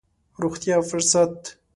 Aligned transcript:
روغتيا 0.41 0.75
او 0.77 0.81
فرصت. 0.91 1.37